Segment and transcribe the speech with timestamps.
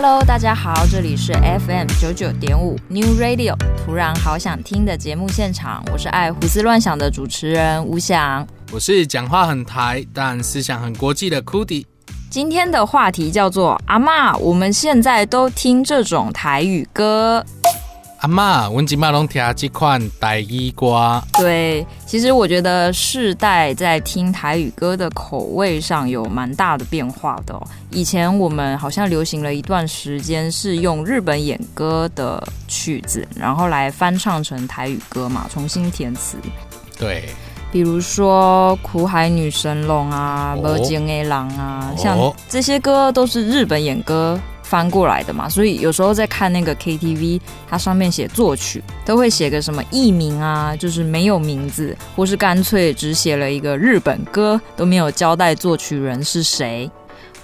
[0.00, 11.84] Hello，大家好，这里是 FM 九九点五 New Radio，突然好想听的节目现场，我是爱胡思乱想的主持人吴翔，我是讲话很台但思想很国际的 Kudi。
[12.30, 17.44] 今天的话题叫做阿妈，我们现在都听这种台语歌。
[18.20, 21.22] 阿妈，阮今麦拢听这款台语歌。
[21.38, 27.62] 对，其实我觉得世代在听台语歌的口味上有蛮大的变化的哦。
[27.90, 36.36] 以前我们好像流行了一段时间是用日本演歌的曲子，然后来翻唱成台语歌嘛，重新填词。
[36.98, 37.22] 对，
[37.70, 44.36] 比如说《苦海女神龙》啊，《无情的人》啊，像这些歌都是日本演歌。
[44.68, 56.90] 翻过来的嘛，所以有时候在看那个 KTV，它上面写作曲都会写个什么艺名啊，就是没有名字，或是干脆只写了一个日本歌，都没有交代作曲人是谁。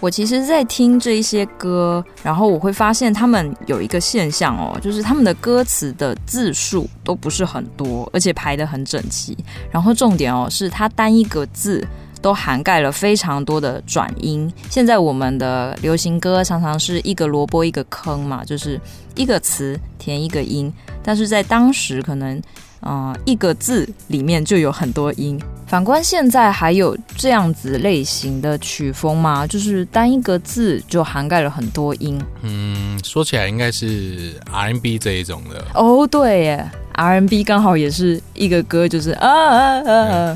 [0.00, 9.34] 我其实，在听这一些歌，然后我会发现他们有一个现象哦，就是他们的歌词的字数都不是很多，而且排得很整齐。
[9.70, 11.82] 然后重点哦，是它单一个字。
[12.24, 14.50] 都涵盖了非常多的转音。
[14.70, 18.80] 现在我们的流行歌常常是一个萝卜一个坑嘛，就是
[19.14, 20.72] 一个词填一个音。
[21.02, 22.40] 但是在当时，可能
[22.80, 25.38] 呃一个字里面就有很多音。
[25.66, 29.46] 反观现在，还有这样子类型的曲风吗？
[29.46, 32.18] 就是单一个字就涵盖了很多音。
[32.40, 35.62] 嗯，说起来应该是 R&B 这一种的。
[35.74, 36.70] 哦，对耶。
[36.94, 40.34] R&B 刚好也是一个歌，就是啊啊啊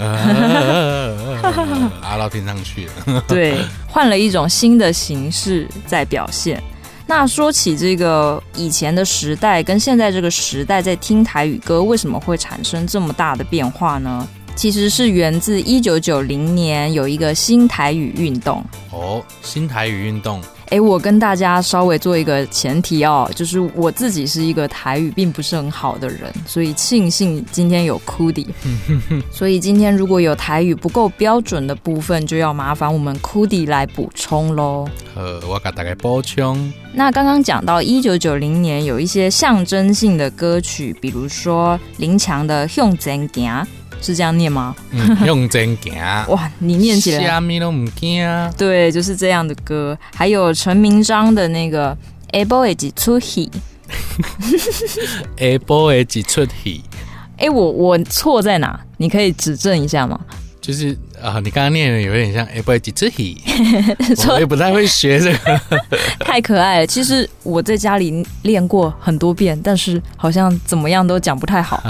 [1.42, 3.22] 啊，啊到天上去了。
[3.26, 6.62] 对，换了一种新的形式在表现。
[7.06, 14.28] 那说起这个以前的时代跟现在这个时代，在听台语歌为什么会产生这么大的变化呢？
[14.54, 18.62] 其实是源自一九九零年有一个新台语运动。
[18.90, 20.42] 哦，新台语运动。
[20.70, 28.46] 哎，我跟大家稍微做一个前提哦，就是我自己是一个台语并不是很好的人，所以庆幸今天有 Cudi，
[29.32, 34.86] 所以今天如果有台语不够标准的部分，就要麻烦我们 Cudi 来补充喽。
[35.14, 36.72] 呃，我给大家补充。
[36.92, 43.50] 那刚刚讲到一九九零年有一些象征性的歌曲，比如说林强的《向前行》。
[44.00, 44.74] 是这样念吗？
[44.90, 45.94] 嗯、 用真行
[46.28, 46.50] 哇！
[46.58, 48.24] 你念起来虾米都唔惊。
[48.56, 49.96] 对，就是这样的歌。
[50.14, 51.96] 还有陈明章的那个
[52.38, 53.50] 《下晡的一出戏》，
[55.38, 56.82] 下晡的一出戏。
[57.38, 58.78] 哎，我我错在哪？
[58.96, 60.18] 你可以指正一下吗？
[60.60, 60.92] 就是
[61.22, 63.40] 啊、呃，你刚刚念的有点像《下晡的一出戏》，
[64.34, 65.60] 我也不太会学这个，
[66.20, 66.86] 太可爱了。
[66.86, 71.82] 其实我在家里练过很多遍，但是好像怎么样都讲不太好。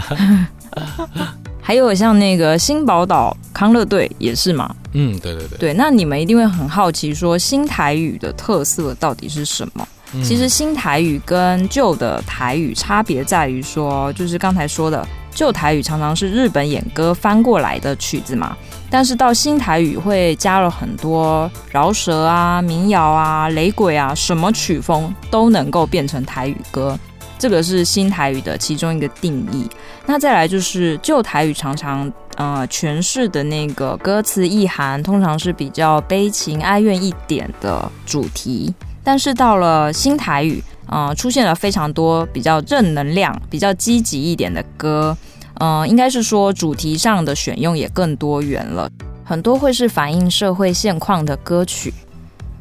[1.61, 4.75] 还有像那个新宝岛康乐队也是嘛？
[4.93, 5.59] 嗯，对对对。
[5.59, 9.87] 对，那你们一定会很好奇，说新台语的特色到底是什么？
[10.15, 18.57] 嗯、其实新台语跟旧的台语差别在于说，就是刚才说的旧台语常常是日本演歌翻过来的曲子嘛，
[18.89, 26.99] 但是到新台语会加了很多饶舌啊、民谣啊、雷鬼啊，什么曲风都能够变成台语歌。
[27.39, 29.69] 这个是新台语的其中一个定义。
[30.07, 38.75] 那再来就是旧台语常常呃诠释的那个歌词意涵，通常是比较悲情哀怨一点的主题。
[39.05, 45.17] 但是到了新台语，呃，出现了非常多比较正能量、比较积极一点的歌。
[45.55, 48.91] 呃，应该是说主题上的选用也更多元了，
[49.25, 51.93] 很多会是反映社会现况的歌曲。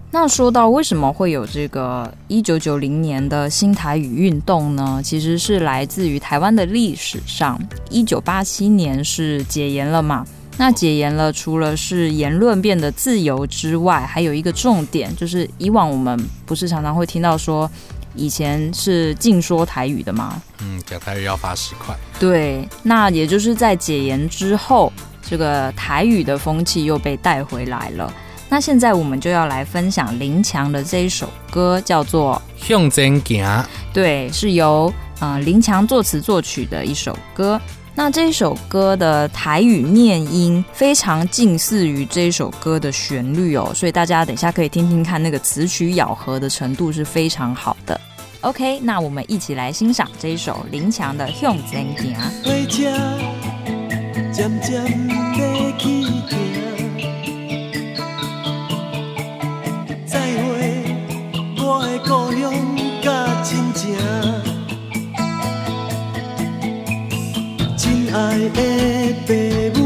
[0.10, 5.02] 那说到为什么会有这个一九九零年的新台语运动呢？
[5.04, 7.60] 其实是来自于台湾的历史上，
[7.90, 10.26] 一九八七年是解严了嘛。
[10.58, 16.18] 那解严了，除了是言论变得自由之外，还有一个重点就是，以往我们
[16.48, 17.70] 不是常常会听到说，
[18.16, 20.42] 以前是禁说台语的吗？
[20.64, 21.96] 嗯，讲台语要罚十块。
[22.20, 28.12] 对，那也就是在解严之后，这个台语的风气又被带回来了。
[28.50, 33.46] 那现在我们就要来分享林强的这一首歌，叫做《向前行》。
[33.94, 37.60] 对，是由呃林强作词作曲的一首歌。
[37.94, 48.00] 那这一首歌的台语念音非常近似于这一首歌的旋律哦，所以大家等一下可以听听看，那个词曲咬合的程度是非常好的。
[48.42, 52.16] OK，那我们一起来欣赏这一首林强的《向前行》。
[68.18, 68.62] 爱的
[68.96, 69.77] 父母，再会吧。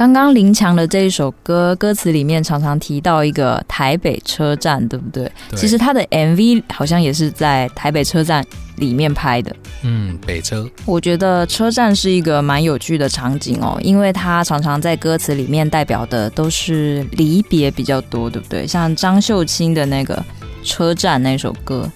[0.00, 5.30] 刚刚林强的这一首歌，歌词里面常常提到一个台北车站，对不对？
[5.50, 5.58] 对。
[5.58, 8.42] 其实他的 MV 好像也是在台北车站
[8.76, 9.54] 里面拍的。
[9.82, 10.66] 嗯，北车。
[10.86, 18.66] 我觉得车站是一个蛮有趣的场景哦，因为它常常在歌词里面代表的都是离别比较多，对不对？
[18.66, 20.16] 像张秀清的那个
[20.66, 21.86] 《车站》那首歌。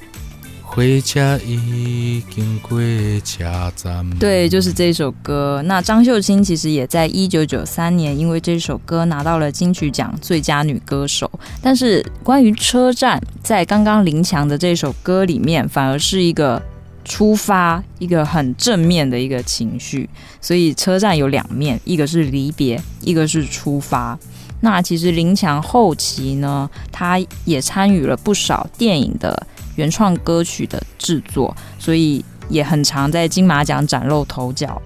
[0.75, 2.81] 回家已经过
[3.25, 3.45] 车
[3.77, 4.05] 站。
[4.19, 5.63] 对，就是这首歌。
[5.67, 11.31] 那张秀清其实也在一九九三年，因为这首歌拿到了金曲奖最佳女歌手。
[11.63, 16.61] 但是关于车站，在刚刚林强的这首歌里面，反而是一个
[17.05, 20.11] 出发，一个很正面的一个情绪。
[20.41, 24.19] 所以车站有两面，一个是离别，一个是出发。
[24.61, 29.47] 那其实林强后期呢，他也参与了不少电影的。
[29.77, 34.81] 原创歌曲的制作，所以也很常在金马奖崭露头角。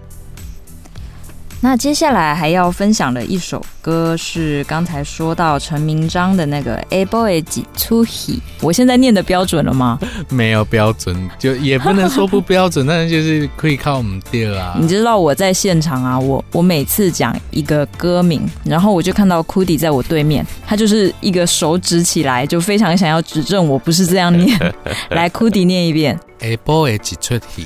[1.61, 8.35] 那接下来还要分享的一首歌是刚才说到陈明章的那个《A Boy 几出戏》，
[8.65, 9.99] 我现在念的标准了吗？
[10.31, 14.77] 没有标准，就也不能说不标准，但是就是可以靠我们调啊。
[14.81, 24.57] 你知道我在现场啊，我我每次讲一个歌名，然后我就看到 Cudi 在我对面，他就是一个手指起来，就非常想要指正我不是这样念。
[25.11, 27.65] 来，Cudi 念一遍《A Boy 几出戏》。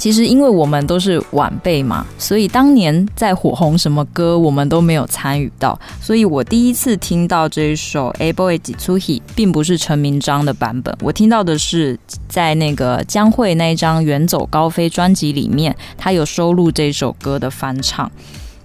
[0.00, 5.78] 其实，因为我们都是晚辈嘛，所以当年在火红什么歌，我们都没有参与到。
[6.00, 18.10] 所以我第一次听到这一首《A Boy 几出戏》，并不是陈明章的版本，我听到的是在那个江蕙那一张《远走高飞》专辑里面，他有收录这首歌的翻唱。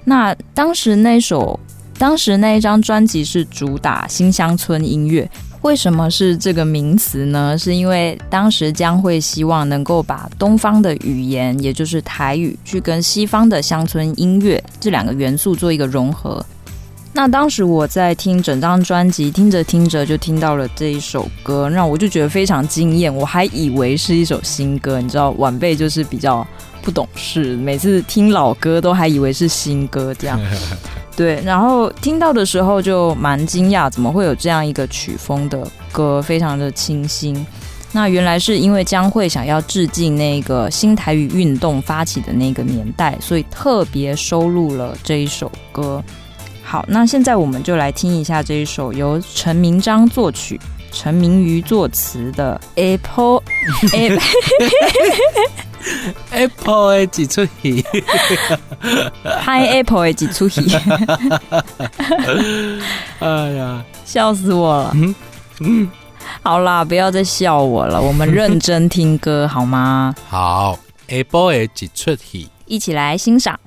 [0.06, 1.60] 那当时那首，
[1.98, 5.30] 当时那一张专辑是主打新乡村音乐。
[5.66, 7.58] 为什么是这个名词呢？
[7.58, 16.46] 是因为当时江会希望能够把东方的语言，也就是台语，去跟西方的乡村音乐这两个元素做一个融合。
[17.14, 23.14] 那当时我在听整张专辑，听着听着就听到了这一首歌，让我就觉得非常惊艳。
[23.14, 26.46] 我还以为是一首新歌，你知道，晚辈就是比较
[26.84, 30.40] 不懂事，每次听老歌都还以为是新歌这样。
[31.16, 37.46] 对，然后听到的时候就蛮惊讶，怎么会有这样一个曲风的歌，非常的清新。
[37.94, 46.04] 那原来是因为江蕙想要致敬那个新台语运动发起的那个年代，所以特别收录了这一首歌。
[46.62, 50.60] 好，那现在我们就来听一下这一首由陈明章作曲、
[50.92, 53.40] 陈明瑜作词的 Apple
[56.32, 57.86] Apple 的几出戏
[59.24, 60.62] ，Hi Apple 的几出戏，
[63.20, 64.92] 哎呀，笑死我了！
[64.94, 65.16] 嗯
[65.60, 65.90] 嗯，
[66.44, 70.14] 好啦，不要再笑我了，我们认真听歌好吗？
[70.28, 70.78] 好
[71.08, 73.60] ，Apple 的几出戏，一起来欣赏。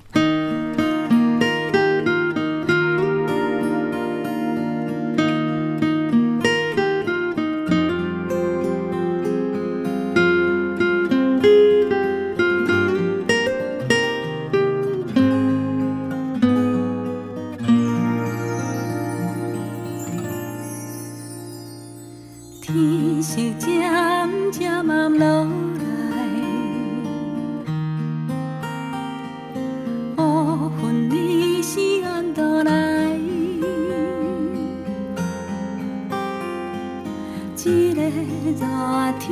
[37.69, 38.09] 一个热
[39.19, 39.29] 天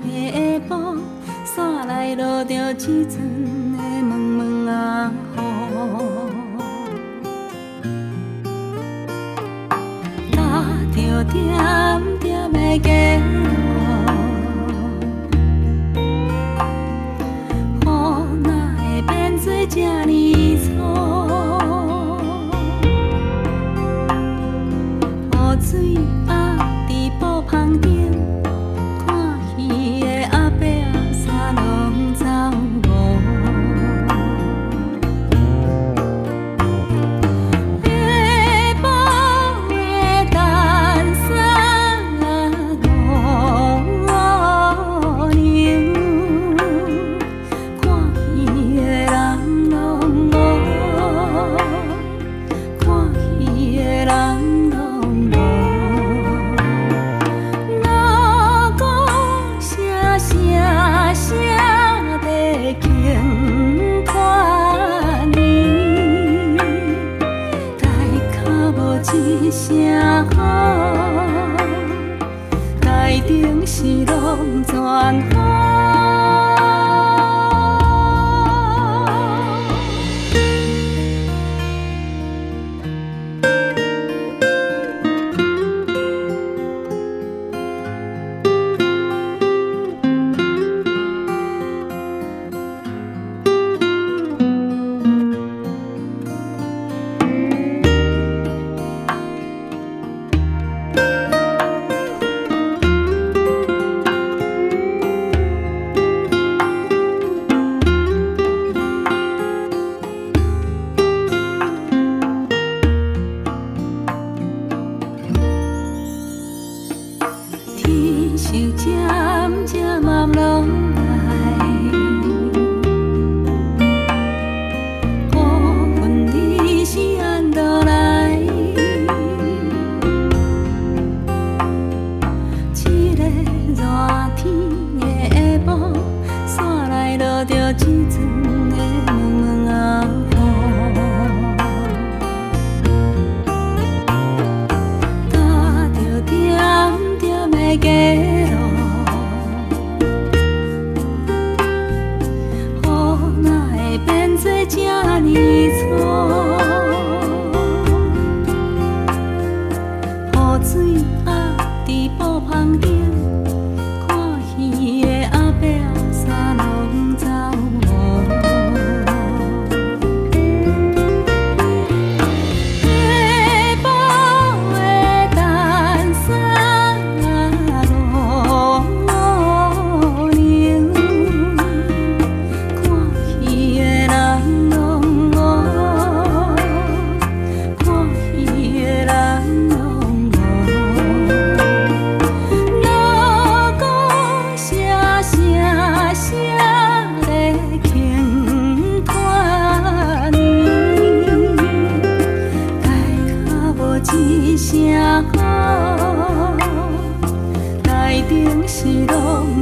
[0.00, 0.98] 的下晡，
[1.44, 3.14] 山内落着一阵
[3.76, 4.68] 的蒙蒙雨，
[10.32, 10.34] 踏
[10.96, 11.32] 着点
[12.20, 12.50] 点
[12.80, 13.53] 的。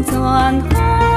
[0.03, 1.12] 转开。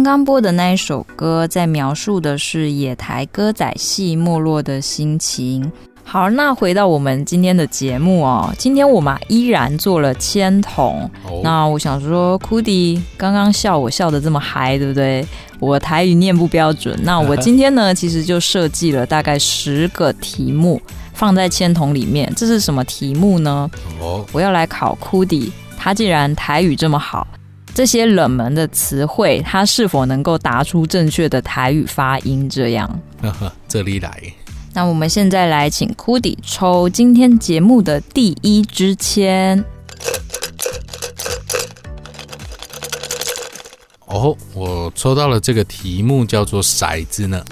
[0.00, 5.70] 刚刚播的那一首歌，在描述的是野台歌仔戏没落的心情。
[6.02, 11.08] 好，那回到我们今天的节目哦，今天我们依然做了签筒。
[11.28, 11.42] Oh.
[11.44, 15.22] 那我想说，Cudi 刚刚笑我笑的这么嗨，对不对？
[15.58, 16.98] 我台语念不标准。
[17.02, 20.80] 那我今天呢，其实就设计了大概十个题目
[21.12, 22.32] 放在签筒里面。
[22.34, 24.24] 这是什么题目呢？Oh.
[24.32, 27.26] 我要来考 Cudi，他既然台语这么好。
[27.74, 32.48] 这些冷门的词汇，它是否能够答出正确的台语发音？
[32.48, 33.00] 这样，
[33.68, 34.22] 这里来。
[34.72, 39.64] 那我们现在来请 Kudi 抽今天节目的第一支签。
[44.06, 47.42] 哦，我抽到了这个题目，叫做骰子呢。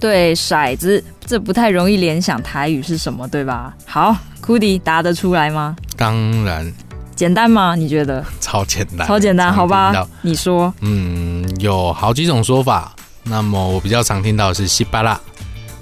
[0.00, 3.74] 对，骰子，这不太容易联想台语是什么，对吧？
[3.84, 5.76] 好，Kudi 答得出来吗？
[5.96, 6.72] 当然。
[7.18, 7.74] 简单吗？
[7.74, 8.24] 你觉得？
[8.38, 10.06] 超简单，超简单，好吧？
[10.22, 10.72] 你说。
[10.82, 12.94] 嗯，有好几种说法。
[13.24, 15.20] 那么我比较常听到的是“西巴拉”，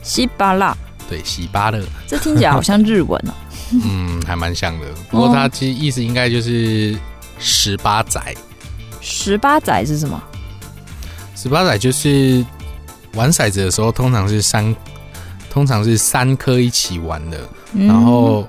[0.03, 0.75] 西巴拉，
[1.11, 1.79] 对，西巴勒。
[2.07, 3.33] 这听起来好像日文哦。
[3.85, 4.87] 嗯，还蛮像的。
[5.11, 6.96] 不过它其实意思应该就是
[7.38, 8.35] 十八载。
[9.03, 10.18] 十八载是什么？
[11.35, 12.42] 十八载就是
[13.12, 14.75] 玩骰子的时候，通常是三，
[15.51, 17.38] 通常是三颗一起玩的，
[17.75, 18.49] 然后。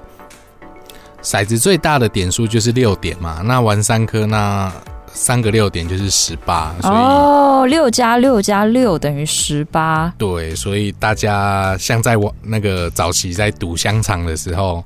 [1.28, 4.72] 骰子最大的点数就是六点嘛，那玩三颗，那
[5.12, 6.74] 三个六点就是十八。
[6.82, 10.14] 所以哦，六加六加六等于十八。
[10.18, 14.82] 对，所以大家像在我那个早期在赌香肠的时候，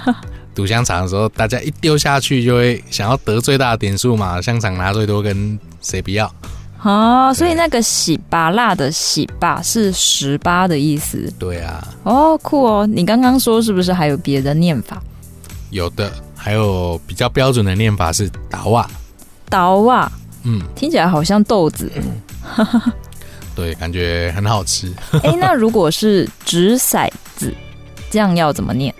[0.54, 6.30] 赌香肠的时候，大家一丢下去就会想要得最大的点数嘛，香肠拿最多跟谁比较？
[6.82, 11.32] 哦，所以那个喜巴辣的喜巴是十八的意思。
[11.38, 11.82] 对啊。
[12.02, 12.86] 哦，酷哦！
[12.86, 15.02] 你刚刚说是不是还有别的念法？
[15.70, 18.88] 有的，还有比较标准的念法是“倒哇”，
[19.50, 20.10] 倒哇，
[20.44, 21.90] 嗯，听起来好像豆子，
[23.54, 24.92] 对，感觉很好吃。
[25.22, 27.52] 哎，那如果是掷骰子，
[28.10, 28.94] 这样要怎么念？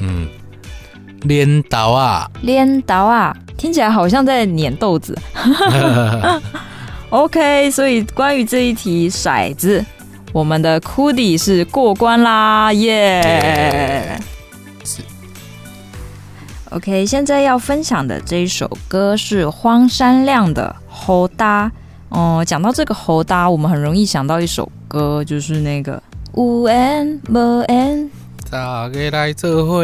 [0.00, 0.28] 嗯，
[1.22, 5.18] 连倒啊，连倒啊，听起来好像在碾豆子。
[7.10, 9.84] OK，所以关于这一题骰子，
[10.32, 14.20] 我们的 Cudi 是过关啦，耶、
[16.70, 21.66] yeah!！OK，现在要分享的这一首歌是荒山亮的《猴搭》。
[22.10, 26.02] 哦，讲到这个《猴搭》，我们很容易想到一首歌，就是那个
[26.34, 28.10] 有缘无缘，
[28.50, 29.82] 大家来做伙。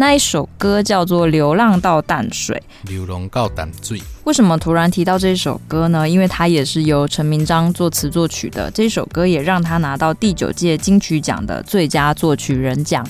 [0.00, 2.62] 那一首歌叫做《流浪到淡水》。
[2.88, 4.00] 流浪到淡水。
[4.22, 6.08] 为什么突然提到这首歌呢？
[6.08, 8.70] 因为它也是由陈明章作词作曲的。
[8.70, 13.04] 这首歌也让他拿到第九届金曲奖的最佳作曲人奖。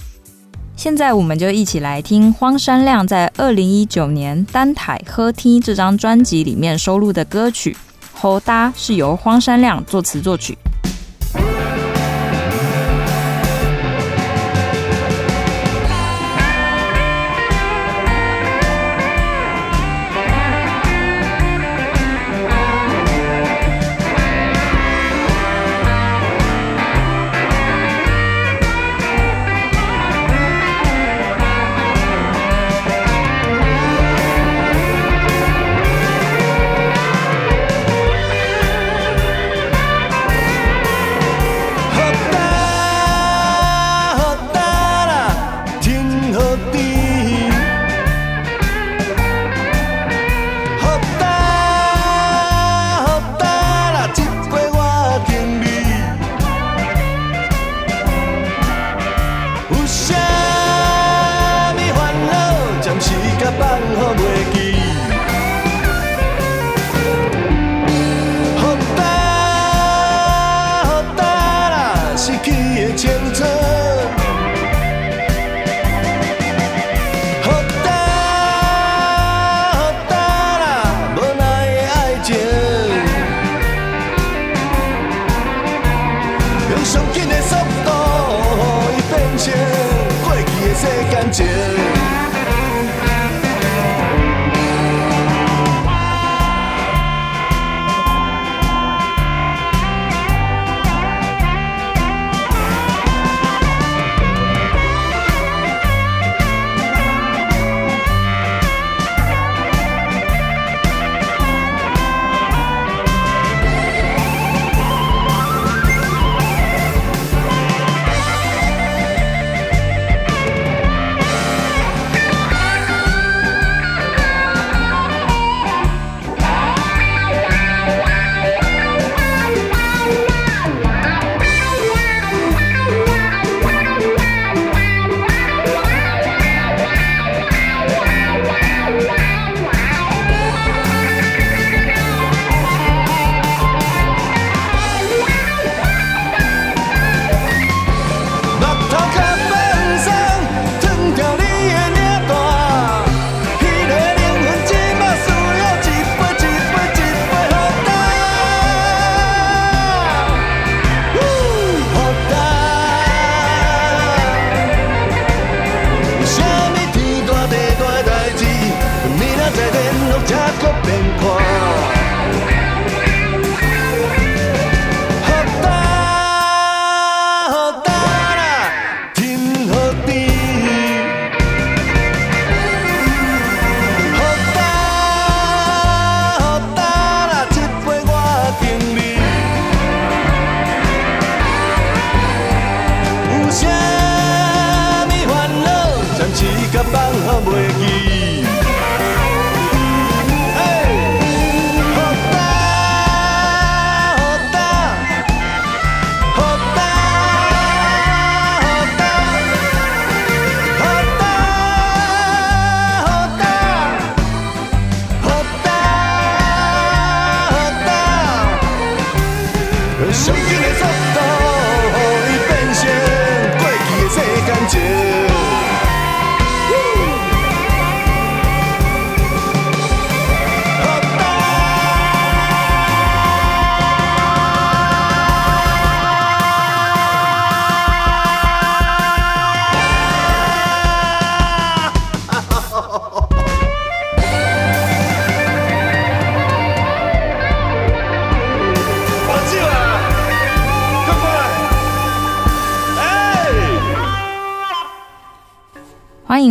[0.78, 7.72] 现在我们就一起来听荒山亮在二零一九年《单台喝 T》这张专辑里面收录的歌曲
[8.14, 10.56] 《h o d a》，是由荒山亮作词作曲。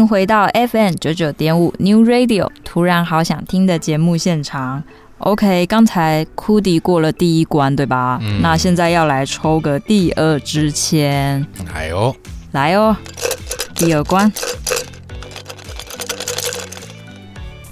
[0.08, 4.82] 迎回到 FM 九九点五 New Radio，突然好想听的节目现场。
[5.18, 8.18] OK，刚才库迪过了第一关，对吧？
[8.22, 8.42] 嗯。
[8.42, 11.46] 那现在要来抽个第二支签。
[11.74, 12.16] 来哦，
[12.54, 12.96] 来哦，
[13.76, 14.32] 第二关。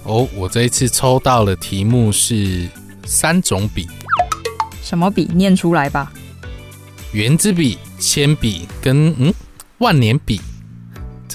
[0.04, 2.68] 哦，我这一次抽到的题目是
[3.06, 3.88] 三种笔。
[4.82, 5.30] 什么笔？
[5.34, 6.12] 念出来吧。
[7.14, 9.34] 圆珠笔、铅笔跟嗯
[9.78, 10.42] 万年笔。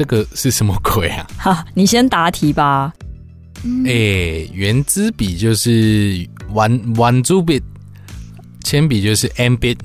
[0.01, 1.27] 这个是什么鬼啊？
[1.37, 2.91] 哈，你先答题吧。
[3.85, 7.63] 哎、欸，原子笔就是万万珠笔，
[8.65, 9.77] 铅笔就是 M 笔，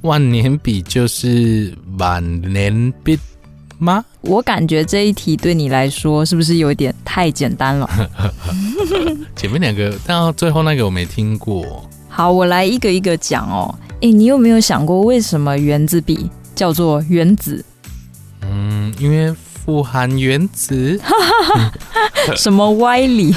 [0.00, 2.20] 万年笔就是万
[2.52, 3.16] 年笔
[3.78, 4.04] 吗？
[4.22, 7.88] 我感觉这一题对你来说是不是有点太简单了？
[9.36, 11.88] 前面两个，但最后那个我没听过。
[12.08, 13.72] 好，我来一个一个讲哦。
[13.88, 17.64] 哎、欸，你有没有想过为什么原子笔叫做原子？
[18.42, 19.34] 嗯，因为。
[19.68, 20.98] 富含原子，
[22.34, 23.34] 什么歪理？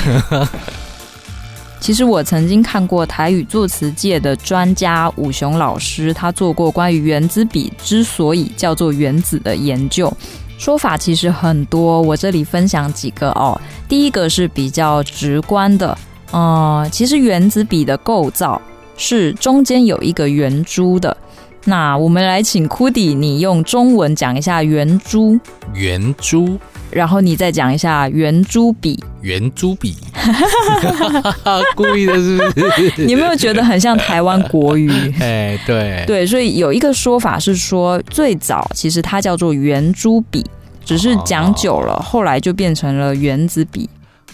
[1.82, 10.10] 其实我曾经看过台语作词界的专家武雄老师，他做过关于原子笔之所以叫做原子的研究，
[10.58, 13.60] 说法其实很多，我这里分享几个哦。
[13.90, 15.98] 第一个是比较直观的，
[16.32, 18.62] 嗯，其实原子笔的构造
[18.96, 21.18] 是中间有一个圆珠的。
[21.66, 25.40] 那我们来请 Cudi，你用中文讲一下圆珠，
[25.76, 26.58] 圆珠，
[26.90, 29.96] 然后你再讲一下圆珠笔，圆珠笔，
[31.76, 33.06] 故意的是不是？
[33.06, 34.90] 你有没有觉得很像台湾国语？
[35.22, 40.44] 哎，对对，所以有一个说法是说，最早其实它叫做圆珠笔，
[40.84, 43.88] 只是讲久了，后来就变成了原子笔。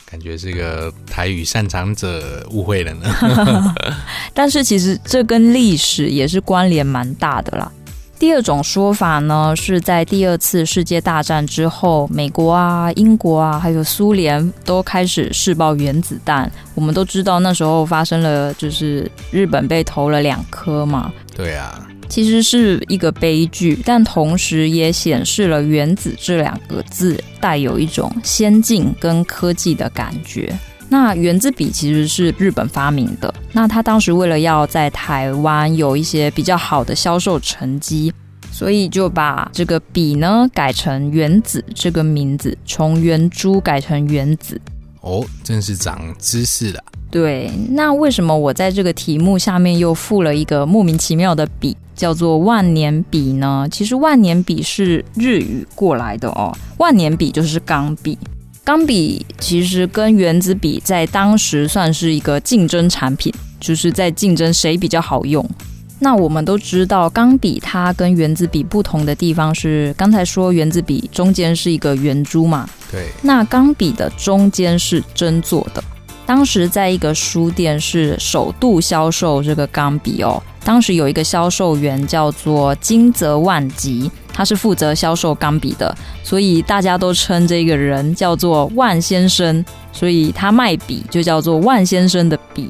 [0.10, 3.76] 感觉这个台语擅长者误会了呢，
[4.34, 7.70] 但是其实这跟历史也是关联蛮大的啦。
[8.18, 16.52] 第二种说法呢，是在第二次世界大战之后，美国啊、英国啊，还有苏联都开始试爆原子弹。
[16.74, 21.12] 我们都知道那时候发生了，就是日本被投了两颗嘛。
[21.36, 21.88] 对啊。
[22.10, 30.58] 其实是一个悲剧，但同时也显示了“原子”这两个字带有一种先进跟科技的感觉。
[30.90, 38.14] 那原子笔其实是日本发明的，那他当时为了要在台湾有一些比较好的销售成绩，
[38.52, 44.60] 所以就把这个笔呢改成“原子”这个名字，从圆珠改成“原子”。
[45.02, 46.82] 哦，真是长知识了。
[47.10, 53.68] 对，那为什么我在这个题目下面又附了一个莫名其妙的笔，叫做万年笔呢？
[53.72, 58.18] 其实万年笔是日语过来的哦，万年笔就是钢笔。
[58.66, 65.50] 钢笔其实跟原子笔在当时算是一个竞争产品，就是在竞争谁比较好用。
[66.00, 75.82] 那我们都知道，钢笔它跟原子笔不同的地方是，刚才说原子笔中间是一个圆珠嘛，对，那钢笔的中间是针做的。
[76.28, 80.44] 当时在一个书店是首度销售这个钢笔哦。
[80.62, 89.64] 当时有一个销售员叫做金泽万吉，他是负责销售钢笔的，所以大家都称这个人叫做万先生，
[89.94, 92.70] 所以他卖笔就叫做万先生的笔。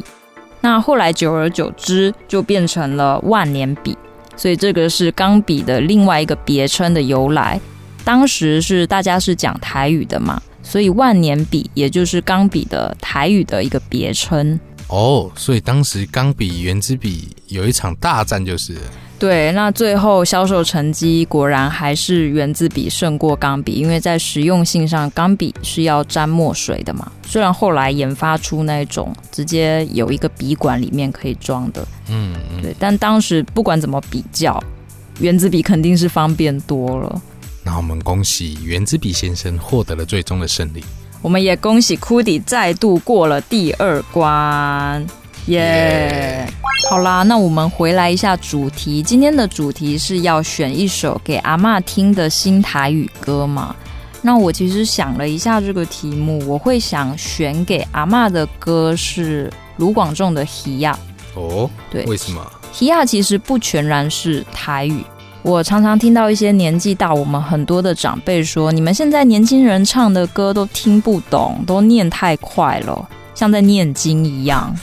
[0.62, 3.98] 那后来久而久之就变成了万年笔，
[4.36, 7.60] 所以这个是钢笔的另外一个别称的由来。
[8.06, 10.40] 当时是大家是讲台语的嘛。
[10.62, 18.78] 所以万年笔也就是钢笔的台语的一个别称哦，所以当时钢笔、圆珠笔有一场大战，就是
[19.20, 19.52] 对。
[19.52, 27.12] 那最后销售成绩果然还是圆珠笔胜过钢笔，因为在实用性上，钢笔是要沾墨水的嘛。
[27.26, 32.74] 虽然后来研发出那种直接有一个笔管里面可以装的，嗯，嗯，对。
[32.80, 34.58] 但当时不管怎么比较，
[35.20, 37.22] 圆珠笔肯定是方便多了。
[37.68, 40.82] 那我们恭喜原子笔先生获得了最终的胜利。
[41.22, 45.06] 我们也恭喜 Cudi 再度过了第二关，
[45.48, 46.90] 耶、yeah！
[46.90, 49.04] 好啦，那我们回来一下主题。
[49.04, 53.76] 今天的主题是要选一首给阿妈听的新台语歌嘛？
[54.22, 60.88] 那我其实想了一下这个题目，我会想选给阿妈的歌是卢广仲的《鱼仔》。
[61.36, 62.50] 哦，对，为什么？
[62.86, 65.04] 《鱼仔》其实不全然是台语。
[65.48, 74.76] 我常常听到一些年纪大我们很多的长辈说：“你们现在年轻人唱的歌都听不懂，都念太快了，像在念经一样。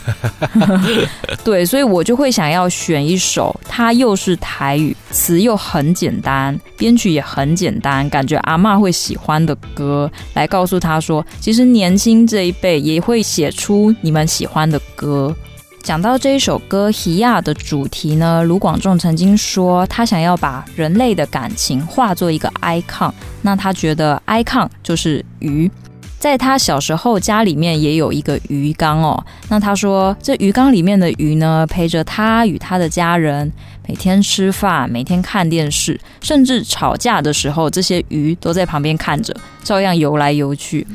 [1.45, 15.37] ”对，所以我就会想要选一首，它又是台语，词又很简单，编曲也很简单，感觉阿妈会喜欢的歌，来告诉他说：“其实年轻这一辈也会写出你们喜欢的歌。”
[15.85, 23.13] 讲到这一首歌《鱼仔》的主题呢，卢广仲曾经说，他想要把人类的感情化作一个 icon。
[23.43, 25.71] 那他觉得 icon 就是鱼，
[26.19, 29.23] 在他小时候家里面也有一个鱼缸哦。
[29.51, 33.53] 那他说，这鱼缸里面的鱼呢，陪着他与他的家人
[33.87, 40.87] 每天吃饭，每天看电视，甚至吵架的时候，这些鱼都在旁边看着，照样游来游去。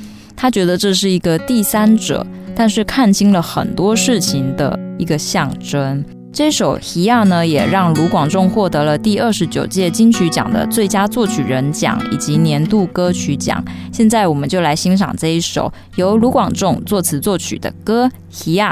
[0.42, 2.26] 他觉得这是一个第三者。
[2.56, 13.64] 但是看清了很多事情的一个象征，这首《鱼仔》呢，也让卢广仲获得了第二十九届金曲奖的最佳作曲人奖以及年度歌曲奖。
[13.94, 18.08] 现在我们就来欣赏这一首由卢广仲作词作曲的歌
[18.52, 18.64] 《鱼仔》。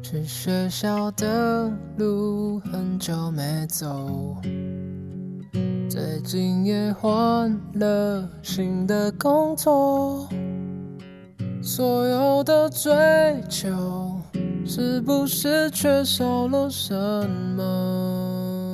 [0.00, 4.36] 去学校的路很久没走，
[5.88, 10.28] 最近也换了新的工作，
[11.64, 12.92] 所有的追
[13.48, 14.20] 求。
[14.66, 16.94] 是不是缺少了什
[17.54, 18.72] 么？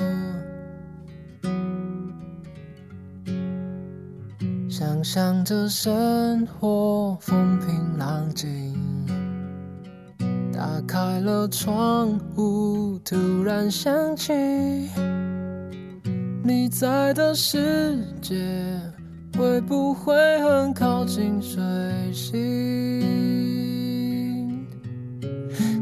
[4.69, 8.75] 想象着生活风平浪静，
[10.53, 14.33] 打开了窗户，突然想起
[16.45, 18.37] 你在的世界，
[19.37, 21.61] 会不会很靠近水
[22.13, 22.41] 星？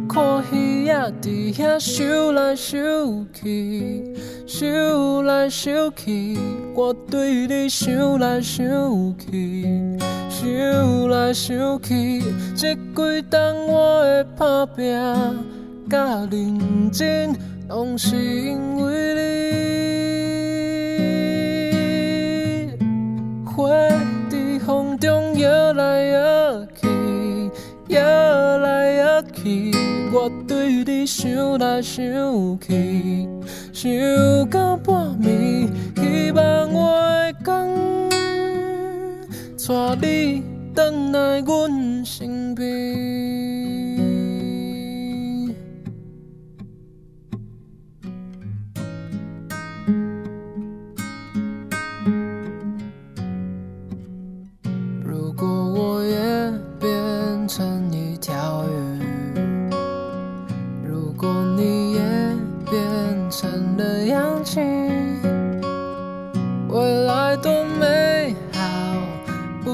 [0.08, 4.14] 看鱼仔伫遐游来游去，
[4.60, 6.38] 游来游去，
[6.74, 8.64] 我对你想来想
[9.18, 12.22] 去，想来想去。
[12.56, 14.92] 这几冬我的打拼
[15.88, 17.34] 甲认真，
[17.68, 19.47] 拢是因为你。
[23.58, 23.68] 花
[24.30, 27.50] 在风中摇来摇去，
[27.88, 28.00] 摇
[28.58, 29.72] 来摇去。
[30.12, 32.04] 我对你想来想
[32.60, 33.28] 去，
[33.72, 33.90] 想
[34.48, 37.66] 到半暝，希望我会讲
[39.66, 40.44] 带你
[40.76, 43.57] 回来阮身边。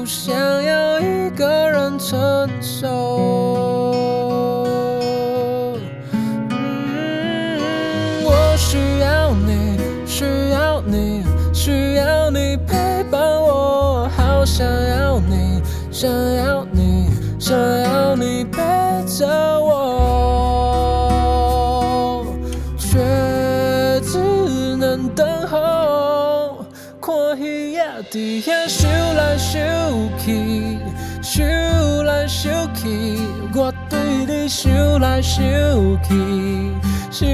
[0.05, 3.91] 想要一个人承受。
[6.51, 7.59] 嗯，
[8.23, 15.59] 我需要你，需要你，需要你陪伴我，好想要你，
[15.91, 17.84] 想要你，想要。
[34.47, 35.43] 想来想
[36.03, 36.71] 去，
[37.09, 37.27] 想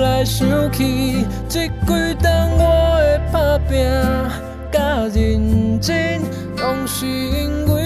[0.00, 3.78] 来想去，这几冬我的打拼
[4.70, 4.78] 甲
[5.14, 6.20] 认真，
[6.58, 7.81] 拢是因为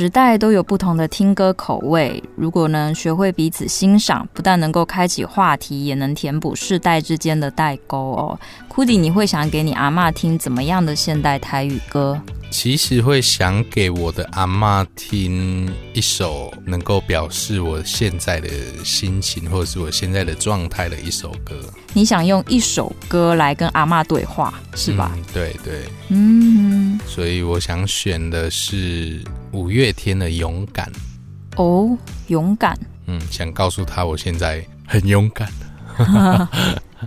[0.00, 8.40] 时代都有不同的听歌口味，如果能学会彼此欣赏，不但能够开启话题，也能填补世代之间的代沟哦。
[8.74, 12.18] Kudi，你会想给你阿妈听怎么样的现代台语歌？
[12.50, 18.48] 其实会想给我的阿妈听一首能够表示我现在的
[18.82, 21.54] 心情，或者是我现在的状态的一首歌。
[21.92, 25.12] 你想用一首歌来跟阿妈对话，是吧？
[25.14, 26.98] 嗯、对对，嗯。
[27.06, 29.22] 所以我想选的是
[29.52, 30.90] 五月天的《勇敢》。
[31.62, 31.96] 哦，
[32.28, 32.78] 勇敢。
[33.06, 35.48] 嗯，想告诉他我现在很勇敢。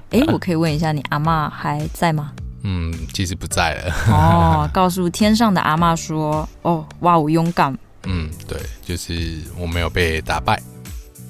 [0.09, 2.31] 哎，我可以问一下，你阿妈还在吗？
[2.63, 3.93] 嗯，其实不在了。
[4.09, 10.61] 哦，告诉天上的阿妈说：“哦，哇，我勇敢。”嗯，对，就是我没有被打败。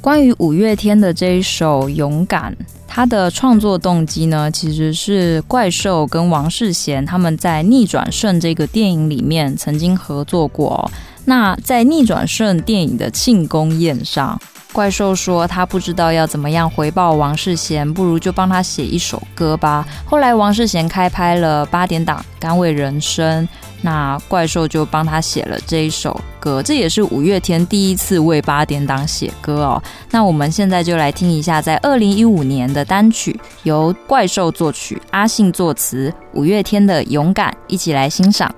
[0.03, 2.51] 关于五月天的这一首《勇敢》，
[2.85, 10.91] 他的创作动机呢，其实是怪兽跟王世贤他们在《逆转胜》这个电影里面曾经合作过。
[11.23, 14.37] 那在《逆转胜》电影的庆功宴上，
[14.73, 19.87] 怪兽说他不知道要怎么样回报王世贤，不如就帮他写一首歌吧。
[20.03, 23.47] 后来王世贤开拍了八点档《甘为人生》。
[23.85, 29.83] 那怪兽就帮他写了这一首歌，这也是五月天第一次为八点档写歌哦。
[30.09, 38.49] 那我们现在就来听一下，在二零一五年的单曲，由怪兽作曲，阿信作词，五月天的《勇敢》，一起来欣赏。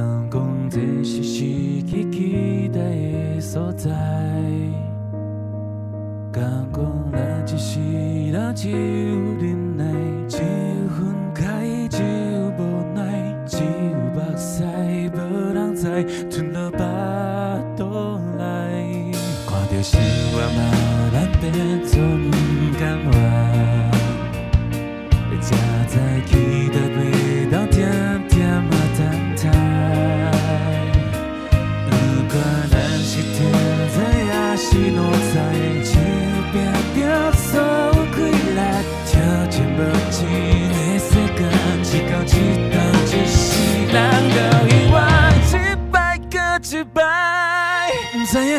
[0.00, 1.52] 难讲这是是
[1.86, 3.90] 是是的所在。
[6.32, 6.42] 敢
[6.72, 7.78] 讲那只是
[8.32, 8.76] 那只有
[9.76, 10.59] 的一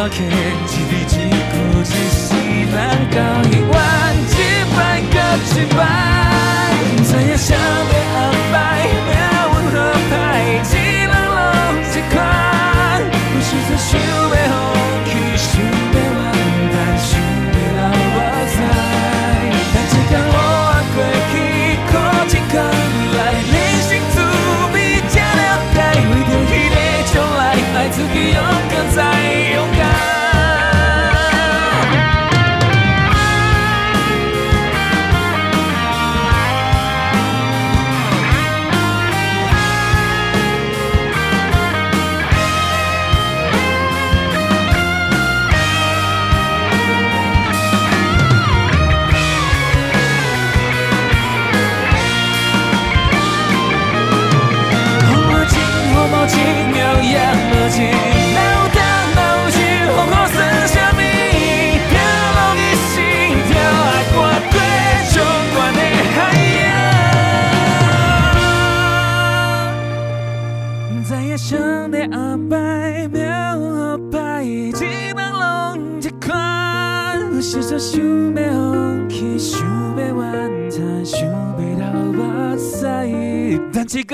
[0.00, 0.22] 化け
[0.66, 1.30] 自立自己
[1.84, 3.76] 自信なんか言わ
[4.14, 4.30] ん
[5.36, 6.29] 一番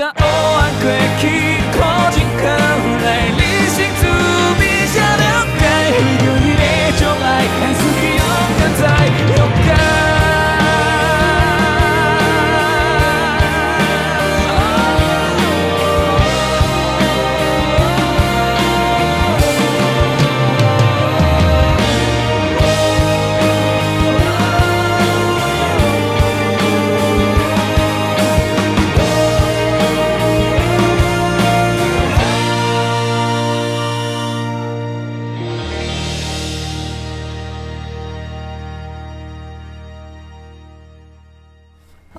[0.07, 1.46] なお悪役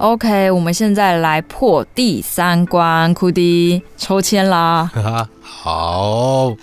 [0.09, 4.90] OK，我们现在来破第三关，库迪抽签啦。
[5.42, 6.56] 好，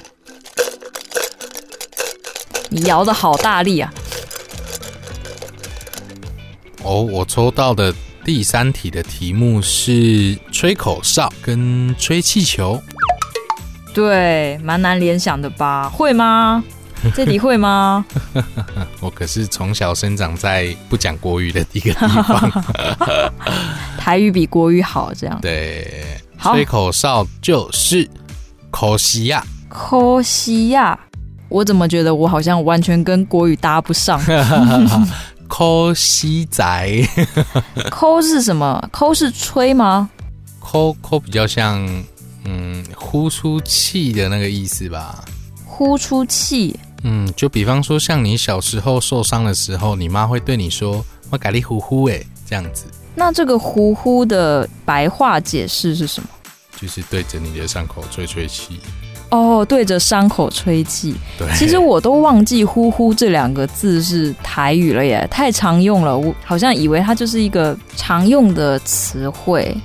[2.70, 3.93] 你摇的好大力啊！
[6.82, 7.93] 哦，我抽到的
[8.24, 12.82] 第三题的题目是吹口哨跟吹气球。
[13.93, 15.88] 对，蛮难联想的吧？
[15.88, 16.64] 会吗？
[17.16, 18.06] 这你会吗？
[19.01, 22.64] 我可是从小生长在不讲国语的一个地方，
[23.97, 25.39] 台语比国语好，这样。
[25.41, 28.10] 对，吹口哨就是
[28.72, 30.97] 可惜呀，可惜呀。
[31.47, 34.20] 我怎么觉得我好像完全跟国语搭不上？
[35.47, 36.89] 抠西仔，
[37.91, 38.89] 抠是什么？
[38.91, 40.10] 抠是吹吗？
[40.60, 41.88] 抠抠比较像
[42.45, 45.24] 嗯呼出气的那个意思吧？
[45.64, 46.78] 呼出气。
[47.08, 52.86] 嗯，就比方说，像你小时候受伤的时候，你妈会对你说“我咖喱呼呼”哎，这样子。
[53.14, 56.28] 那这个“呼呼”的白话解释是什么？
[56.82, 58.80] 就是对着你的伤口吹吹气。
[59.30, 61.14] 哦，对着伤口吹气。
[61.38, 69.78] 对，其实我都忘记“呼呼”这两个字是台语了耶，太常用了，我好像以为它就是一个常用的词汇。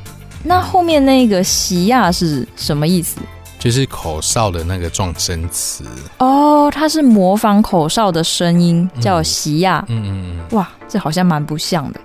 [0.42, 3.18] 那后面那个“西亚”是什么意思？
[3.61, 5.84] 就是口哨的那个撞声词
[6.18, 9.84] 哦，它是模仿口哨的声音，叫西亚。
[9.88, 12.00] 嗯嗯嗯，哇，这好像蛮不像的。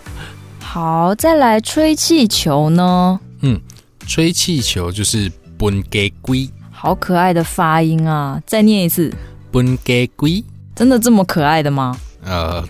[0.62, 3.20] 好，再来吹气球呢？
[3.42, 3.60] 嗯，
[4.06, 8.40] 吹气球就是畚给龟，好可爱的发音啊！
[8.46, 9.12] 再念一次，
[9.52, 10.44] 畚给龟，
[10.76, 11.98] 真的这么可爱的吗？
[12.24, 12.64] 呃，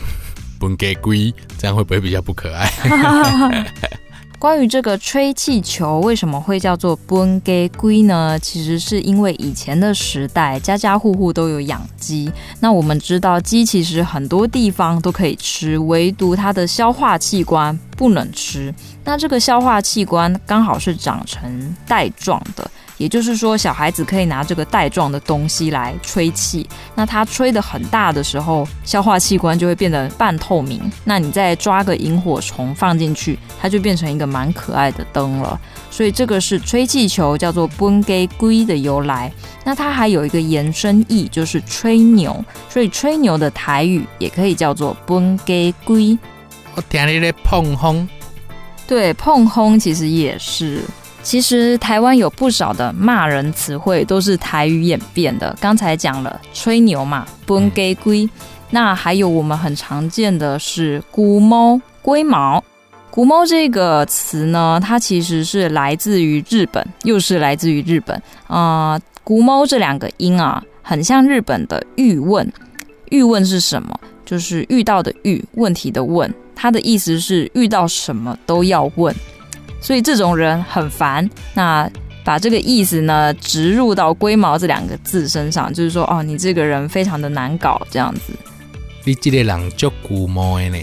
[0.61, 2.71] 畚给龟，这样会不会比较不可爱？
[4.39, 8.37] 关于这个吹气球为什么会叫做“b u n g g u ”呢？
[8.37, 12.31] 其实是因为以前的时代，家家户户都有养鸡。
[12.59, 18.71] 那我们知道，鸡其实很多地方都可以吃，唯独它的消化器官不能吃。
[19.03, 22.69] 那这个消化器官刚好是长成带状的。
[22.97, 26.67] 也就是说，小孩子可以拿这个带状的东西来吹气。
[26.95, 30.81] 那它吹得很大的时候，消化器官就会变得半透明。
[31.03, 35.59] 那你再抓个萤火虫放进去，它就变成一个蛮可爱的灯了。
[35.91, 39.31] 所以这个是吹气球叫做“畚给龟”的由来。
[39.63, 42.43] 那它还有一个延伸义，就是吹牛。
[42.69, 46.17] 所以吹牛的台语也可以叫做“畚给龟”。
[46.75, 48.07] 我听你在碰轰，
[48.87, 50.81] 对，碰轰其实也是。
[51.27, 55.53] 其实台湾有不少的骂人词汇都是台语演变的。
[55.59, 58.27] 刚才讲了吹牛嘛，畚给龟。
[58.69, 62.63] 那还有我们很常见的是龟毛、龟毛。
[63.09, 68.15] 龟毛这个词呢，它其实是来自于日本，又是来自于日本。
[68.47, 72.49] 啊、呃，龟毛这两个音啊，很像日本的遇问。
[73.09, 73.99] 遇问是什么？
[74.25, 76.33] 就是遇到的遇，问题的问。
[76.55, 79.13] 它的意思是遇到什么都要问。
[79.87, 81.89] 所以这种人很烦，那
[82.25, 88.33] 把这个意思呢植入到“龟毛”这两个字身上，就是说，哦，你这个人非常的难搞，这样子。
[89.05, 90.77] 你这个人就龟毛呢。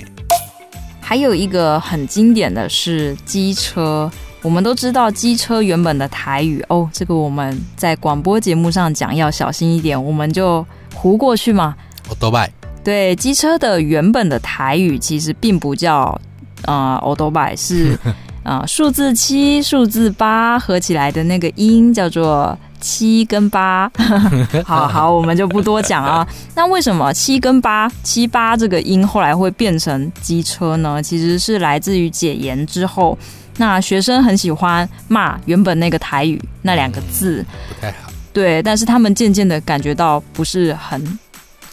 [1.02, 11.76] 还有一个很经典的是机车，我们都知道机车原本的台语哦，这个我们在广播节目上讲要小心一点，我们就糊过去嘛。
[12.08, 12.50] 我都拜。
[12.82, 16.18] 对，机车的原本的台语其实并不叫
[16.64, 17.98] 呃欧多拜，是。
[18.44, 23.90] 啊，数字七、数字八合起来的那个音叫做七跟八。
[24.64, 26.24] 好好，我们就不多讲啊。
[26.54, 31.02] 那为什么七跟八、七八这个音后来会变成机车呢？
[31.02, 33.18] 其实是来自于解严之后，
[33.56, 38.12] 那学生很喜欢骂原本那个台语那两个字，不太好。
[38.32, 41.18] 对，但是他们渐渐的感觉到不是很。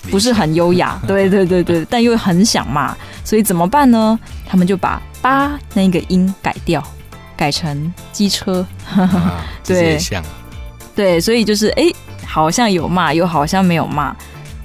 [0.09, 4.19] 不是很优雅， 对对对对，但又很想骂，所以怎么办呢？
[4.47, 6.83] 他们就把“八”那个音改掉，
[7.37, 8.65] 改成机车。
[8.95, 9.99] 啊、对，
[10.95, 11.83] 对，所以就是哎，
[12.25, 14.15] 好像有骂，又好像没有骂，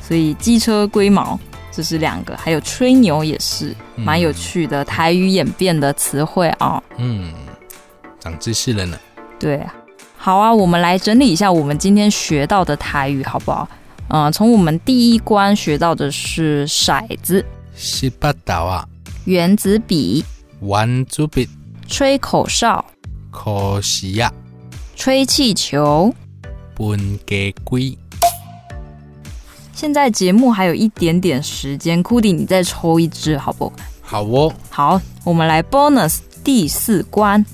[0.01, 1.39] 所以机车龟毛
[1.70, 6.82] 这是两个，还有吹牛也是蛮有趣的台语演变的词汇啊。
[6.97, 7.32] 嗯，
[8.18, 8.99] 长知识了呢。
[9.39, 9.74] 对啊，
[10.16, 13.68] 好啊，我们来整理一下我们今天学到的台语，好不好？
[14.09, 17.45] 嗯，从我们第一关学到的是骰子、
[17.75, 18.87] 十八刀啊、
[19.25, 20.25] 原子笔、
[20.61, 21.49] 圆珠笔、
[21.89, 22.85] 吹口哨、
[23.31, 24.33] 可惜呀、
[24.95, 26.15] 吹气球、
[26.77, 27.99] 畚给龟。
[29.73, 33.73] 现在节目还有一点点时间，库迪，你再抽一支，好不？
[34.01, 34.53] 好哦。
[34.71, 37.45] 好，我们来 bonus 第四关。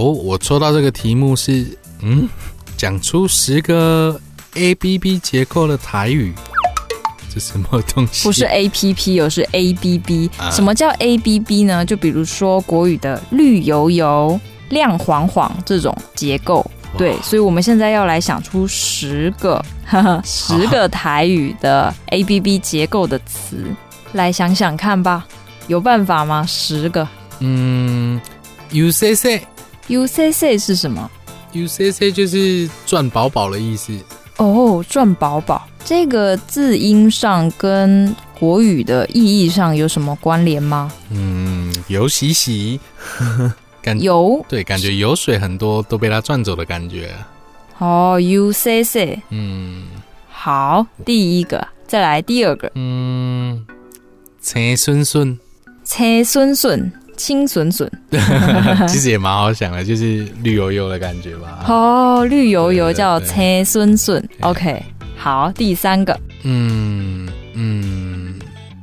[0.00, 1.66] 哦，我抽到这个题目是，
[2.00, 2.26] 嗯，
[2.74, 4.18] 讲出十个
[4.54, 6.32] A B B 结构的台语，
[7.32, 8.24] 这什么东西？
[8.24, 10.30] 不是 A P P，而是 A B B。
[10.38, 11.84] 啊什么叫 A B B 呢？
[11.84, 14.40] 就比如说国语的绿油油、
[14.70, 16.64] 亮晃晃这种结构。
[16.96, 23.66] 对，所以我们现在要来想出十个，呵呵十个台语的 A B B 结构的词，
[24.14, 25.26] 来想想看吧，
[25.66, 26.42] 有办法吗？
[26.48, 27.06] 十个。
[27.40, 28.18] 嗯
[28.70, 29.46] ，U C C
[29.90, 31.10] U C C 是什么
[31.52, 33.92] ？U C C 就是赚饱饱的意思。
[34.36, 40.92] 哦，赚饱饱这个字音上跟国语的意义上有什么关联吗？
[41.10, 42.78] 嗯，油洗洗。
[43.82, 47.12] 感油对，感觉油水很多都被它赚走的感觉。
[47.78, 49.88] 哦，U C C，嗯，
[50.30, 53.66] 好，第一个，再来第二个，嗯，
[54.40, 55.36] 车顺顺，
[55.84, 57.86] 车顺顺，青笋笋，
[58.88, 61.66] 其实也蛮好想的，就是绿油油的感觉吧。
[61.68, 64.82] 哦，绿油油叫青笋笋，OK，
[65.18, 68.38] 好，第三个，嗯嗯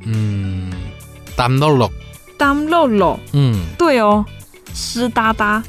[0.06, 0.70] 嗯，
[1.34, 1.90] 淡落落，
[2.38, 4.24] 当肉肉，嗯，对哦。
[4.74, 5.60] 湿哒哒，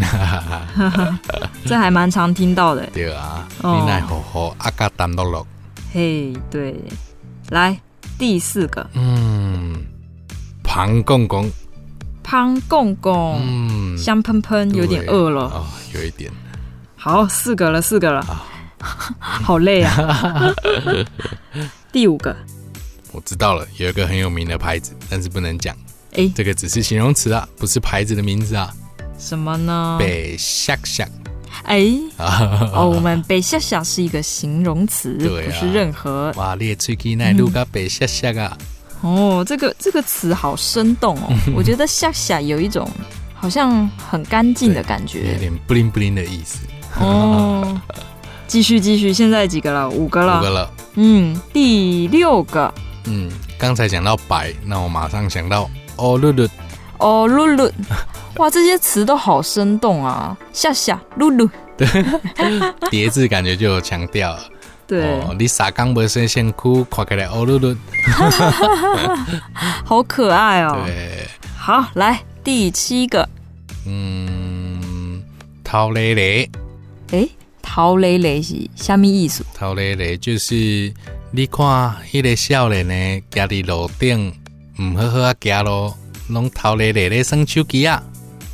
[1.65, 2.86] 这还蛮常听到的。
[2.93, 5.47] 对啊，哦你奈好好阿嘎淡落落，
[5.91, 6.76] 嘿，对，
[7.49, 7.76] 来
[8.20, 9.74] 第四个，嗯，
[10.63, 11.49] 庞公公，
[12.30, 15.65] 胖公公，嗯，香喷喷，有点饿了哦，
[15.95, 16.32] 有一点。
[16.95, 18.23] 好，四个了，四个了，
[19.17, 20.53] 好累啊。
[21.91, 22.38] 第五个，
[23.11, 25.75] 我知道了，有一个很有名的牌子，但是不能讲。
[26.13, 28.71] 哎，这个只是形容词啊，不是牌子的名字啊。
[29.17, 29.97] 什么呢？
[29.99, 31.09] 北下下。
[31.63, 36.32] 哎，哦，我们北下下是一个形容词，不是任何。
[36.36, 38.55] 哇，你的喙齿奈录个北下下啊！
[39.02, 42.89] 哦，这个这个词好生动哦， 我觉得下下有一种
[43.34, 46.60] 好像很干净的感觉，有点不灵不灵的意思。
[47.00, 47.80] 哦，
[48.47, 49.89] 继续继续，现在几个了？
[49.89, 50.39] 五个了。
[50.39, 50.72] 五个了。
[50.95, 52.74] 嗯，第六个。
[53.06, 56.50] 嗯，刚才讲到白，那我马上想到哦噜噜。
[56.97, 57.72] 哦噜噜。
[58.36, 60.38] 哇，这些词都好生动啊！
[60.52, 61.50] 下下噜噜。
[61.78, 61.88] 对，
[62.89, 64.39] 叠字感觉就有强调了。
[64.89, 67.77] 对，哦、你啥刚不是先哭，看起来哦噜噜。
[69.85, 70.81] 好可爱哦。
[70.83, 71.27] 对。
[71.55, 73.29] 好，来第七个。
[73.85, 75.21] 嗯，
[75.63, 76.49] 头咧咧。
[77.11, 77.29] 哎，
[77.61, 79.45] 头咧咧是什么意思？
[79.53, 80.91] 头咧咧就是
[81.29, 84.33] 你看，迄个少年呢，家伫路顶，
[84.81, 85.95] 唔好好啊行咯，
[86.29, 88.01] 拢头咧咧咧耍手机啊。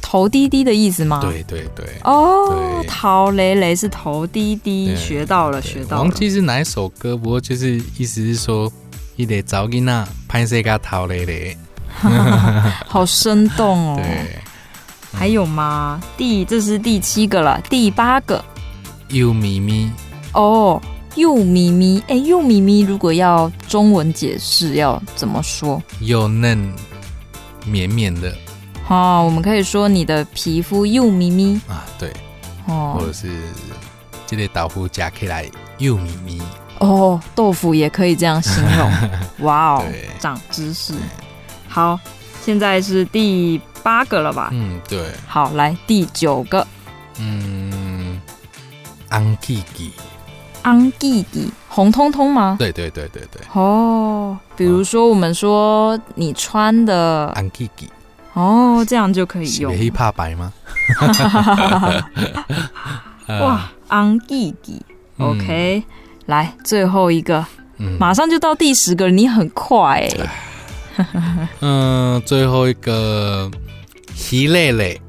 [0.08, 1.20] 头低低的意思吗？
[1.20, 1.84] 对对对。
[2.03, 6.03] 哦，陶雷雷是头低低，学到了，学到了。
[6.03, 8.72] 忘记是哪一首歌，不过就是意思是说，
[9.16, 11.58] 伊个早囡那拍摄个陶雷雷，
[12.86, 13.95] 好生动哦。
[13.97, 14.39] 对。
[15.12, 15.99] 还有吗？
[16.16, 18.45] 第这是第七个了，第八个。
[19.10, 19.89] 又咪咪
[20.34, 20.80] 哦，
[21.16, 25.82] 又咪咪，哎，又咪咪，如果要中文解释要怎么说？
[26.01, 26.72] 又嫩
[27.66, 28.32] 绵绵的。
[28.88, 32.13] 哦，我们可以说你的皮肤幼咪咪啊，对。
[32.67, 33.29] 哦，或者是
[34.27, 36.41] 这类豆腐夹起来幼咪咪。
[36.79, 38.91] 哦，豆腐也可以这样形容。
[39.45, 40.93] 哇哦，对长知识。
[41.67, 41.99] 好，
[42.43, 43.61] 现在是第。
[43.86, 44.49] 八个了吧？
[44.51, 45.11] 嗯，对。
[45.27, 46.65] 好，来第九个。
[47.19, 48.19] 嗯，
[49.11, 49.91] 红记记，
[50.63, 52.55] 红记记，红彤彤吗？
[52.57, 53.43] 对对对对对。
[53.53, 57.88] 哦，比如说我们说你穿的红记记，
[58.36, 59.75] 哦，这样就可以用。
[59.75, 60.53] 黑怕白吗？
[63.27, 64.79] 哇，红记记
[65.17, 65.83] ，OK，
[66.27, 67.43] 来最后一个，
[67.79, 70.11] 嗯，马上就到第十个，你很快哎。
[71.61, 73.49] 嗯，最后一个。
[74.31, 75.01] 鱼累累，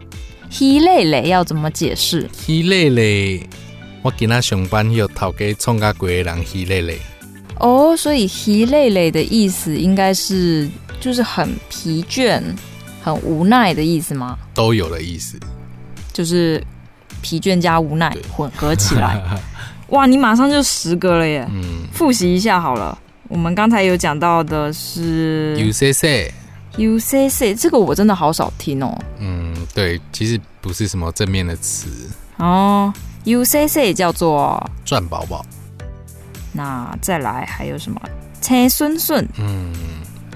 [0.60, 2.28] 鱼累累要怎么解释？
[2.48, 3.48] 鱼累累，
[4.02, 6.98] 我今仔上班有头家创甲过的人鱼累累。
[7.60, 10.68] 哦，所以鱼累累的意思应该是
[11.00, 12.42] 就是很疲倦、
[13.07, 14.36] 很无奈的意思吗？
[14.52, 15.38] 都有的意思，
[16.12, 16.61] 就是
[17.22, 19.22] 疲倦加无奈混合起来。
[19.90, 21.46] 哇，你马上就十个了耶！
[21.52, 22.98] 嗯，复习一下好了。
[23.28, 26.32] 我们刚才有讲到的是 UCC。
[26.78, 28.98] U C C 这个我真的好少听哦。
[29.20, 31.88] 嗯，对，其实不是什么正面的词
[32.38, 32.92] 哦。
[33.22, 35.46] U C C 叫做赚饱饱。
[36.52, 38.00] 那再来还有什么？
[38.42, 39.26] 车顺顺。
[39.38, 39.72] 嗯，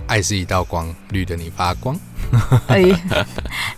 [0.06, 1.98] 爱是一道光，绿的你发光。
[2.68, 2.84] 哎，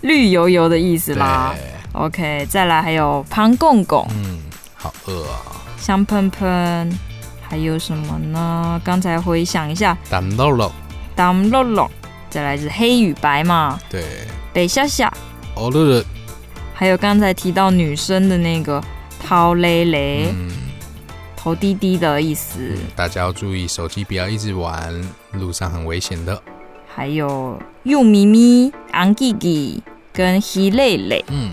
[0.03, 1.55] 绿油油的意思啦。
[1.92, 4.07] OK，再来还有胖公公。
[4.14, 4.40] 嗯，
[4.74, 5.40] 好饿啊。
[5.76, 6.98] 香喷喷，
[7.40, 8.80] 还有什么呢？
[8.84, 9.96] 刚才回想一下。
[10.09, 10.72] 淡落落。
[11.14, 11.90] 淡落落。
[12.30, 14.03] 再来是黑与白嘛，对，
[14.55, 15.12] 北夏夏，
[15.55, 16.03] 哦噜噜，
[16.72, 18.82] 还有刚才提到女生的那个
[19.22, 20.32] 桃蕾蕾，
[21.36, 22.74] 头低低的意思。
[22.96, 24.98] 大家要注意手机不要一直玩，
[25.32, 26.42] 路上很危险的。
[26.95, 29.82] 还有又咪咪、昂吉吉
[30.12, 31.24] 跟希蕾蕾。
[31.28, 31.51] 嗯，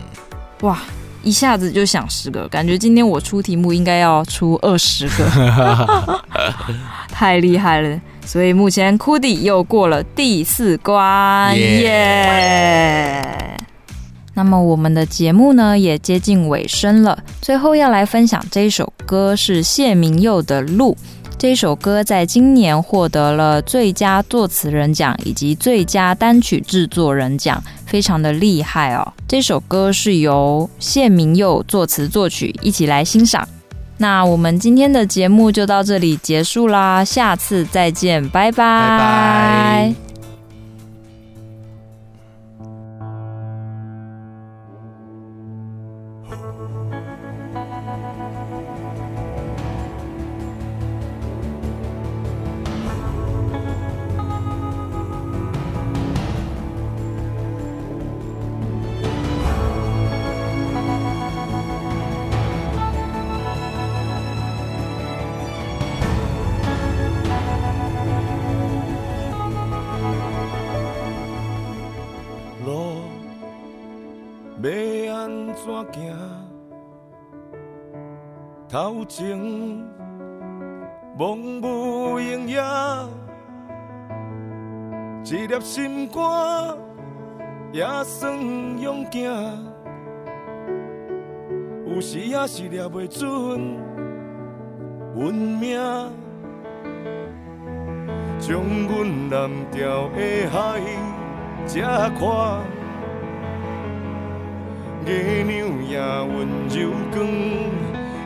[0.61, 0.77] 哇，
[1.23, 6.21] 一下子就想十个，感觉今天我出题目应该要出二十个，
[7.09, 7.99] 太厉害了。
[8.25, 13.59] 所以目前 Cudi 又过了第四关，耶、yeah！
[14.35, 20.95] 那么我们的节目呢也接近尾声了，最后要来分享这一首歌是谢明佑的《路》。
[21.39, 29.13] 这首歌在今年获得了最佳作词人奖以及最佳单曲制作人奖，非常的厉害哦。
[29.25, 33.47] 这首歌是由谢明佑作词作曲，一起来欣赏。
[33.97, 38.51] 那我们今天的节目就到这里结束啦，下次再见，拜。
[38.51, 40.08] 拜拜。
[79.09, 79.35] 头前
[81.17, 82.61] 茫无影影，
[85.25, 86.77] 一粒心肝
[87.71, 88.31] 也算
[88.79, 89.57] 勇敢，
[91.87, 93.59] 有时也是抓袂准
[95.15, 95.79] 运命，
[98.37, 100.79] 将阮蓝调的海
[101.65, 102.61] 这看，
[105.03, 107.17] 月亮也温柔光。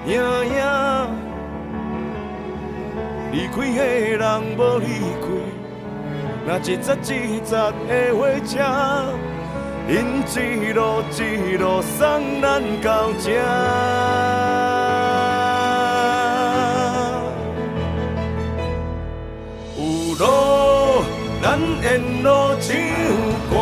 [0.05, 0.57] 影影，
[3.31, 3.79] 离开的
[4.17, 4.23] 人
[4.57, 4.85] 无离
[5.21, 5.25] 开，
[6.45, 8.51] 那一节一节的火车，
[9.87, 9.91] 因
[10.41, 13.31] 一路一路送咱到这。
[19.77, 19.79] 有
[20.19, 20.21] 路
[21.41, 21.45] 咱
[21.81, 21.83] 沿
[22.21, 22.27] 路
[22.59, 22.67] 唱
[23.49, 23.53] 歌，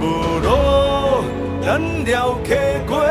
[0.00, 0.02] 无
[0.38, 0.46] 路
[1.66, 2.54] 咱绕溪
[2.86, 3.04] 过。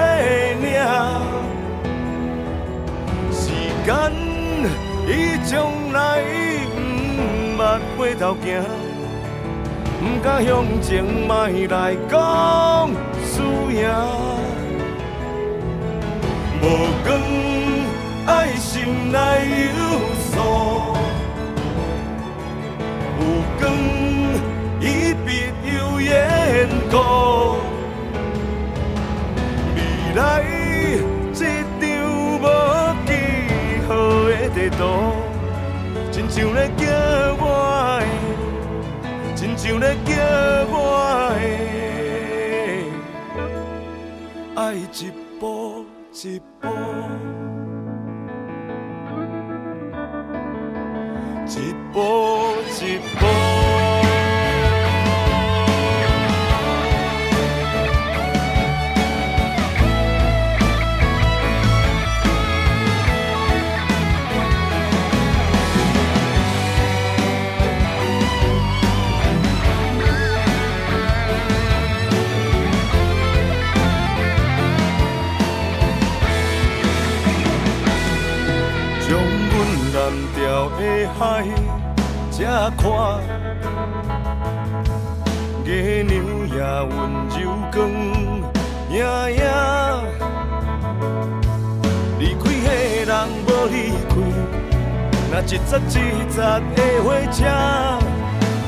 [3.30, 3.52] 时
[3.86, 3.94] 间
[5.06, 6.24] 伊将来，
[7.18, 8.64] 毋捌回头行，
[10.00, 12.90] 不敢向前迈来讲
[13.26, 13.84] 输赢。
[16.62, 16.64] 无
[17.04, 17.20] 光，
[18.26, 19.78] 爱心来有
[20.32, 20.34] 数，
[23.20, 23.22] 有
[23.60, 23.64] 光，
[24.80, 25.28] 伊必
[25.76, 26.96] 有缘故。
[30.16, 30.44] 来
[31.34, 31.46] 这
[31.80, 31.84] 张
[32.42, 32.44] 无。
[34.56, 34.82] 地图，
[36.12, 36.86] 亲像咧叫
[37.38, 38.04] 我的，
[39.36, 40.14] 亲像咧叫
[40.72, 40.74] 我
[44.56, 45.12] 的，爱一
[45.42, 46.64] 步，一步
[51.48, 51.54] 一
[51.92, 52.55] 步。
[80.78, 80.80] 的
[81.18, 81.20] 海
[82.32, 82.44] 这
[82.76, 82.84] 看，
[85.64, 86.14] 月亮
[86.50, 86.56] 也
[86.90, 86.94] 温
[87.30, 87.34] 柔
[87.72, 87.76] 光，
[88.90, 88.94] 影
[89.36, 89.40] 影。
[92.18, 92.68] 离开的
[93.06, 93.12] 人
[93.46, 93.74] 无离
[94.10, 94.12] 开，
[95.32, 95.98] 那一节一
[96.28, 96.36] 节
[96.76, 97.40] 的火车，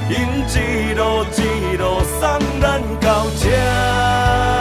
[0.07, 0.13] 因
[0.47, 0.55] 一
[0.93, 1.01] 路
[1.35, 1.83] 一路
[2.19, 2.21] 送
[2.61, 2.63] 咱
[3.01, 3.05] 到
[3.39, 4.56] 这。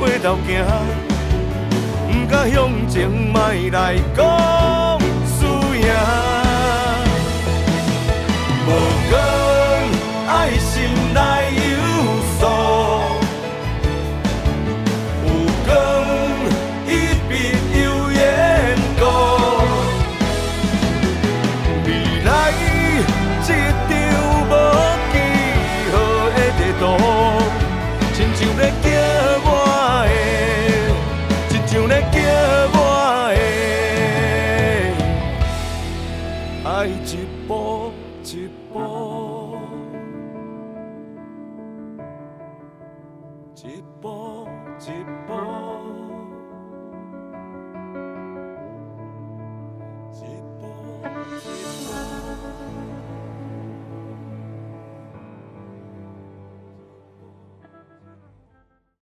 [0.00, 0.64] 回头行，
[2.08, 3.40] 不敢向前莫
[3.72, 4.95] 来讲